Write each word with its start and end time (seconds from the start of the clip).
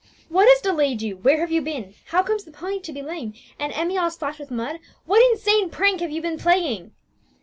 "What 0.29 0.47
has 0.49 0.61
delayed 0.61 1.03
you? 1.03 1.17
where 1.17 1.41
have 1.41 1.51
you 1.51 1.61
been? 1.61 1.93
how 2.05 2.23
comes 2.23 2.43
the 2.43 2.51
pony 2.51 2.79
to 2.79 2.91
be 2.91 3.03
lame, 3.03 3.35
and 3.59 3.71
Emmie 3.71 3.99
all 3.99 4.09
splashed 4.09 4.39
with 4.39 4.49
mud? 4.49 4.79
what 5.05 5.21
insane 5.31 5.69
prank 5.69 5.99
have 6.01 6.09
you 6.09 6.23
been 6.23 6.39
playing?" 6.39 6.91